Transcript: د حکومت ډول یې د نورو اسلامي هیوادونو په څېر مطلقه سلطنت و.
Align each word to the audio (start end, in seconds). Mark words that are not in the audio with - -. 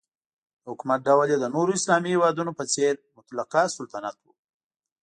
د 0.61 0.63
حکومت 0.71 0.99
ډول 1.07 1.27
یې 1.31 1.37
د 1.39 1.45
نورو 1.55 1.71
اسلامي 1.79 2.09
هیوادونو 2.13 2.51
په 2.59 2.63
څېر 2.73 2.93
مطلقه 3.17 3.61
سلطنت 3.77 4.15
و. 4.21 4.25